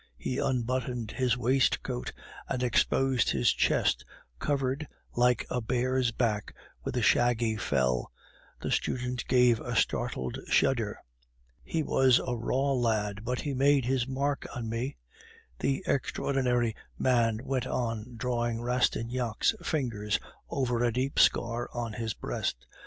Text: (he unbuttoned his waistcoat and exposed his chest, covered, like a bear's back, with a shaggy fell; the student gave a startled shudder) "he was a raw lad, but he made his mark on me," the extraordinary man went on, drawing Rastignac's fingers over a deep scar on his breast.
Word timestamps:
(he 0.17 0.39
unbuttoned 0.39 1.11
his 1.11 1.37
waistcoat 1.37 2.11
and 2.49 2.63
exposed 2.63 3.29
his 3.29 3.53
chest, 3.53 4.03
covered, 4.39 4.87
like 5.15 5.45
a 5.51 5.61
bear's 5.61 6.11
back, 6.11 6.55
with 6.83 6.97
a 6.97 7.03
shaggy 7.03 7.55
fell; 7.55 8.11
the 8.61 8.71
student 8.71 9.23
gave 9.27 9.59
a 9.59 9.75
startled 9.75 10.39
shudder) 10.47 10.97
"he 11.63 11.83
was 11.83 12.19
a 12.25 12.35
raw 12.35 12.71
lad, 12.73 13.23
but 13.23 13.41
he 13.41 13.53
made 13.53 13.85
his 13.85 14.07
mark 14.07 14.47
on 14.55 14.67
me," 14.67 14.97
the 15.59 15.83
extraordinary 15.85 16.75
man 16.97 17.39
went 17.43 17.67
on, 17.67 18.15
drawing 18.17 18.59
Rastignac's 18.59 19.53
fingers 19.61 20.19
over 20.49 20.83
a 20.83 20.91
deep 20.91 21.19
scar 21.19 21.69
on 21.75 21.93
his 21.93 22.15
breast. 22.15 22.65